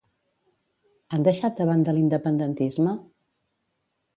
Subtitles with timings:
[1.17, 2.97] Han deixat de banda l'independentisme?